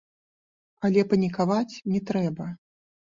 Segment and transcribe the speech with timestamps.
[0.89, 2.51] Але панікаваць не трэба.